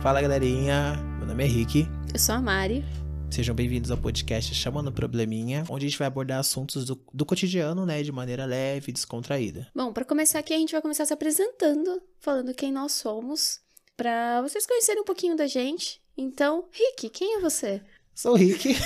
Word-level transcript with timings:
Fala 0.00 0.22
galerinha, 0.22 0.94
meu 1.18 1.26
nome 1.26 1.44
é 1.44 1.46
Rick. 1.48 1.84
Eu 2.14 2.20
sou 2.20 2.36
a 2.36 2.40
Mari. 2.40 2.84
Sejam 3.32 3.52
bem-vindos 3.52 3.90
ao 3.90 3.98
podcast 3.98 4.54
Chamando 4.54 4.92
Probleminha, 4.92 5.64
onde 5.68 5.86
a 5.86 5.88
gente 5.88 5.98
vai 5.98 6.06
abordar 6.06 6.38
assuntos 6.38 6.84
do, 6.84 7.04
do 7.12 7.26
cotidiano, 7.26 7.84
né, 7.84 8.00
de 8.04 8.12
maneira 8.12 8.44
leve 8.44 8.90
e 8.90 8.92
descontraída. 8.92 9.66
Bom, 9.74 9.92
para 9.92 10.04
começar 10.04 10.38
aqui, 10.38 10.54
a 10.54 10.56
gente 10.56 10.70
vai 10.70 10.80
começar 10.80 11.04
se 11.04 11.12
apresentando, 11.12 12.00
falando 12.20 12.54
quem 12.54 12.70
nós 12.70 12.92
somos, 12.92 13.60
para 13.96 14.40
vocês 14.40 14.64
conhecerem 14.64 15.02
um 15.02 15.04
pouquinho 15.04 15.36
da 15.36 15.48
gente. 15.48 16.00
Então, 16.16 16.66
Rick, 16.70 17.10
quem 17.10 17.36
é 17.36 17.40
você? 17.40 17.82
Sou 18.14 18.34
o 18.34 18.36
Rick, 18.36 18.76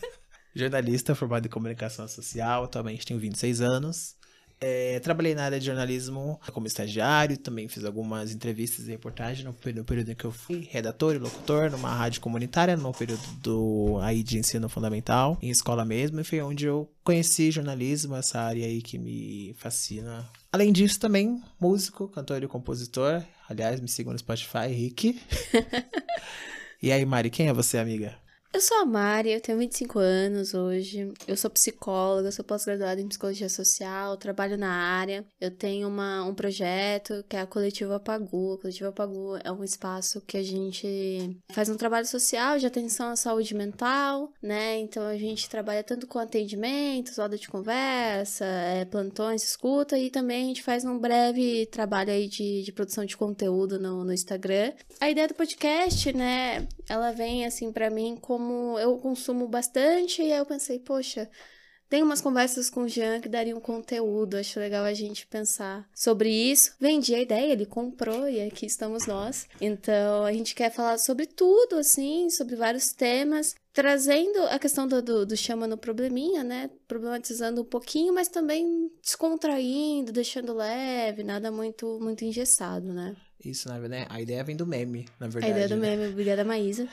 jornalista 0.54 1.14
formado 1.14 1.46
em 1.46 1.50
comunicação 1.50 2.06
social, 2.06 2.64
atualmente 2.64 3.06
tenho 3.06 3.18
26 3.18 3.62
anos. 3.62 4.17
É, 4.60 4.98
trabalhei 5.00 5.34
na 5.34 5.44
área 5.44 5.60
de 5.60 5.66
jornalismo 5.66 6.40
como 6.52 6.66
estagiário, 6.66 7.38
também 7.38 7.68
fiz 7.68 7.84
algumas 7.84 8.32
entrevistas 8.32 8.88
e 8.88 8.90
reportagens 8.90 9.44
no, 9.44 9.54
no 9.72 9.84
período 9.84 10.10
em 10.10 10.14
que 10.14 10.24
eu 10.24 10.32
fui 10.32 10.68
redator 10.70 11.14
e 11.14 11.18
locutor 11.18 11.70
numa 11.70 11.94
rádio 11.94 12.20
comunitária, 12.20 12.76
no 12.76 12.92
período 12.92 13.22
do, 13.40 13.98
aí 14.02 14.22
de 14.22 14.38
ensino 14.38 14.68
fundamental, 14.68 15.38
em 15.40 15.50
escola 15.50 15.84
mesmo, 15.84 16.20
e 16.20 16.24
foi 16.24 16.40
onde 16.40 16.66
eu 16.66 16.90
conheci 17.04 17.50
jornalismo, 17.52 18.16
essa 18.16 18.40
área 18.40 18.66
aí 18.66 18.82
que 18.82 18.98
me 18.98 19.54
fascina. 19.58 20.28
Além 20.52 20.72
disso, 20.72 20.98
também 20.98 21.40
músico, 21.60 22.08
cantor 22.08 22.42
e 22.42 22.48
compositor. 22.48 23.22
Aliás, 23.48 23.80
me 23.80 23.88
sigam 23.88 24.12
no 24.12 24.18
Spotify, 24.18 24.66
Rick. 24.68 25.20
e 26.82 26.90
aí, 26.90 27.04
Mari, 27.04 27.30
quem 27.30 27.48
é 27.48 27.52
você, 27.52 27.78
amiga? 27.78 28.14
Eu 28.50 28.62
sou 28.62 28.78
a 28.78 28.86
Mari, 28.86 29.30
eu 29.30 29.40
tenho 29.42 29.58
25 29.58 29.98
anos 29.98 30.54
hoje. 30.54 31.12
Eu 31.26 31.36
sou 31.36 31.50
psicóloga, 31.50 32.32
sou 32.32 32.42
pós-graduada 32.42 32.98
em 32.98 33.06
psicologia 33.06 33.48
social, 33.48 34.16
trabalho 34.16 34.56
na 34.56 34.70
área. 34.72 35.24
Eu 35.38 35.50
tenho 35.50 35.86
uma, 35.86 36.24
um 36.24 36.34
projeto 36.34 37.22
que 37.28 37.36
é 37.36 37.40
a 37.40 37.46
Coletiva 37.46 38.00
Pagu. 38.00 38.54
A 38.54 38.58
Coletiva 38.58 38.90
Pagu 38.90 39.36
é 39.44 39.52
um 39.52 39.62
espaço 39.62 40.22
que 40.22 40.38
a 40.38 40.42
gente 40.42 41.38
faz 41.52 41.68
um 41.68 41.76
trabalho 41.76 42.06
social 42.06 42.58
de 42.58 42.66
atenção 42.66 43.10
à 43.10 43.16
saúde 43.16 43.54
mental, 43.54 44.32
né? 44.42 44.78
Então 44.78 45.04
a 45.06 45.16
gente 45.18 45.48
trabalha 45.48 45.84
tanto 45.84 46.06
com 46.06 46.18
atendimentos, 46.18 47.18
roda 47.18 47.36
de 47.36 47.48
conversa, 47.48 48.46
é, 48.46 48.84
plantões, 48.86 49.42
escuta 49.42 49.98
e 49.98 50.10
também 50.10 50.44
a 50.44 50.48
gente 50.48 50.62
faz 50.62 50.86
um 50.86 50.98
breve 50.98 51.66
trabalho 51.66 52.10
aí 52.10 52.26
de, 52.26 52.62
de 52.62 52.72
produção 52.72 53.04
de 53.04 53.16
conteúdo 53.16 53.78
no, 53.78 54.04
no 54.04 54.12
Instagram. 54.12 54.72
A 54.98 55.10
ideia 55.10 55.28
do 55.28 55.34
podcast, 55.34 56.12
né? 56.14 56.66
Ela 56.88 57.12
vem 57.12 57.44
assim 57.44 57.70
para 57.70 57.90
mim 57.90 58.16
com 58.16 58.38
como 58.48 58.78
eu 58.78 58.96
consumo 58.96 59.46
bastante, 59.46 60.22
e 60.22 60.32
aí 60.32 60.38
eu 60.38 60.46
pensei, 60.46 60.78
poxa, 60.78 61.28
tem 61.86 62.02
umas 62.02 62.22
conversas 62.22 62.70
com 62.70 62.82
o 62.82 62.88
Jean 62.88 63.20
que 63.20 63.28
dariam 63.28 63.60
conteúdo, 63.60 64.38
acho 64.38 64.58
legal 64.58 64.84
a 64.84 64.94
gente 64.94 65.26
pensar 65.26 65.86
sobre 65.94 66.30
isso. 66.30 66.74
Vendi 66.80 67.14
a 67.14 67.20
ideia, 67.20 67.52
ele 67.52 67.66
comprou 67.66 68.26
e 68.26 68.40
aqui 68.40 68.64
estamos 68.64 69.06
nós. 69.06 69.46
Então 69.60 70.24
a 70.24 70.32
gente 70.32 70.54
quer 70.54 70.70
falar 70.70 70.96
sobre 70.96 71.26
tudo, 71.26 71.76
assim, 71.76 72.30
sobre 72.30 72.56
vários 72.56 72.92
temas, 72.92 73.54
trazendo 73.78 74.42
a 74.50 74.58
questão 74.58 74.88
do, 74.88 75.00
do, 75.00 75.24
do 75.24 75.36
chama 75.36 75.64
no 75.68 75.78
probleminha, 75.78 76.42
né? 76.42 76.68
Problematizando 76.88 77.62
um 77.62 77.64
pouquinho, 77.64 78.12
mas 78.12 78.26
também 78.26 78.90
descontraindo, 79.00 80.10
deixando 80.10 80.52
leve, 80.52 81.22
nada 81.22 81.52
muito 81.52 81.96
muito 82.00 82.24
engessado, 82.24 82.92
né? 82.92 83.14
Isso, 83.44 83.68
na 83.68 83.78
verdade. 83.78 84.08
A 84.10 84.20
ideia 84.20 84.42
vem 84.42 84.56
do 84.56 84.66
meme, 84.66 85.06
na 85.20 85.28
verdade. 85.28 85.46
A 85.46 85.50
ideia 85.50 85.68
do 85.68 85.76
né? 85.76 85.96
meme, 85.96 86.10
obrigada, 86.10 86.44
Maísa. 86.44 86.88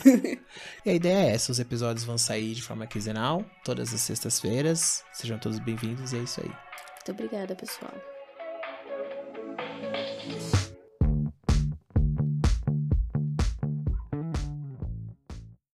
e 0.86 0.88
a 0.88 0.94
ideia 0.94 1.28
é 1.28 1.34
essa: 1.34 1.52
os 1.52 1.60
episódios 1.60 2.06
vão 2.06 2.16
sair 2.16 2.54
de 2.54 2.62
forma 2.62 2.86
quinzenal, 2.86 3.44
todas 3.62 3.92
as 3.92 4.00
sextas-feiras. 4.00 5.04
Sejam 5.12 5.38
todos 5.38 5.58
bem-vindos 5.58 6.14
e 6.14 6.16
é 6.16 6.20
isso 6.20 6.40
aí. 6.40 6.48
Muito 6.48 7.12
obrigada, 7.12 7.54
pessoal. 7.54 7.92